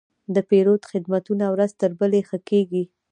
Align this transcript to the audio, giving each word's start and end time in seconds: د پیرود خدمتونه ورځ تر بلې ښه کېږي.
د 0.33 0.35
پیرود 0.49 0.81
خدمتونه 0.91 1.45
ورځ 1.53 1.71
تر 1.81 1.91
بلې 1.99 2.21
ښه 2.29 2.37
کېږي. 2.49 2.83